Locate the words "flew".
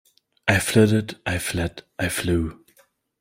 2.09-2.63